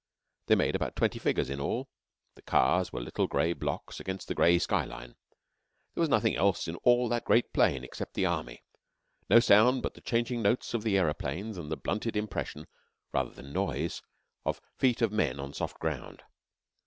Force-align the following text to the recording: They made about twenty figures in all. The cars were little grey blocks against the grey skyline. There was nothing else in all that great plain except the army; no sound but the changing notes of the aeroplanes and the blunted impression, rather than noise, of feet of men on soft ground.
They 0.47 0.55
made 0.55 0.75
about 0.75 0.95
twenty 0.95 1.19
figures 1.19 1.47
in 1.47 1.59
all. 1.61 1.87
The 2.33 2.41
cars 2.41 2.91
were 2.91 3.01
little 3.01 3.27
grey 3.27 3.53
blocks 3.53 3.99
against 3.99 4.27
the 4.27 4.33
grey 4.33 4.57
skyline. 4.57 5.13
There 5.93 6.01
was 6.01 6.09
nothing 6.09 6.35
else 6.35 6.67
in 6.67 6.75
all 6.77 7.07
that 7.09 7.23
great 7.23 7.53
plain 7.53 7.83
except 7.83 8.15
the 8.15 8.25
army; 8.25 8.63
no 9.29 9.39
sound 9.39 9.83
but 9.83 9.93
the 9.93 10.01
changing 10.01 10.41
notes 10.41 10.73
of 10.73 10.81
the 10.81 10.97
aeroplanes 10.97 11.55
and 11.55 11.71
the 11.71 11.77
blunted 11.77 12.17
impression, 12.17 12.65
rather 13.13 13.29
than 13.29 13.53
noise, 13.53 14.01
of 14.43 14.59
feet 14.75 15.03
of 15.03 15.11
men 15.11 15.39
on 15.39 15.53
soft 15.53 15.77
ground. 15.79 16.23